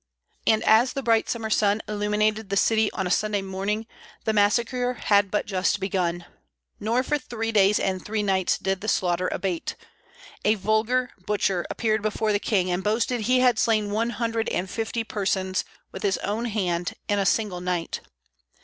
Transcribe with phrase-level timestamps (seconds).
[0.47, 3.85] And as the bright summer sun illuminated the city on a Sunday morning
[4.25, 6.25] the massacre had but just begun;
[6.79, 9.75] nor for three days and three nights did the slaughter abate.
[10.43, 14.67] A vulgar butcher appeared before the King and boasted he had slain one hundred and
[14.67, 18.01] fifty persons with his own hand in a single night.